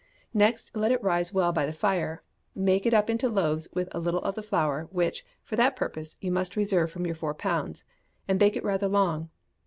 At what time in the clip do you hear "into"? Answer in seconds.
3.07-3.29